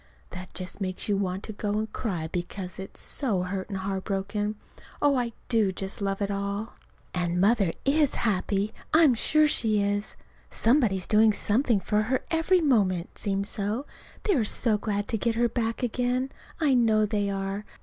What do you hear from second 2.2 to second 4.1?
because it's so hurt and heart